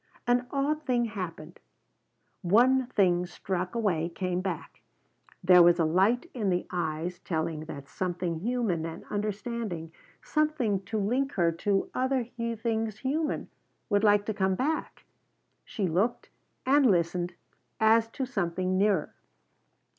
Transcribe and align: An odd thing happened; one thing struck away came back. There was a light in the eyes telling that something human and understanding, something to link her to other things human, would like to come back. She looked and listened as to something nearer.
An 0.25 0.47
odd 0.49 0.81
thing 0.83 1.05
happened; 1.05 1.59
one 2.41 2.87
thing 2.87 3.27
struck 3.27 3.75
away 3.75 4.09
came 4.09 4.41
back. 4.41 4.81
There 5.43 5.61
was 5.61 5.77
a 5.77 5.85
light 5.85 6.27
in 6.33 6.49
the 6.49 6.65
eyes 6.71 7.19
telling 7.19 7.65
that 7.65 7.87
something 7.87 8.39
human 8.39 8.83
and 8.83 9.03
understanding, 9.11 9.91
something 10.23 10.81
to 10.85 10.97
link 10.97 11.33
her 11.33 11.51
to 11.51 11.91
other 11.93 12.25
things 12.25 12.97
human, 12.97 13.49
would 13.91 14.03
like 14.03 14.25
to 14.25 14.33
come 14.33 14.55
back. 14.55 15.05
She 15.63 15.85
looked 15.87 16.29
and 16.65 16.89
listened 16.89 17.35
as 17.79 18.07
to 18.07 18.25
something 18.25 18.79
nearer. 18.79 19.13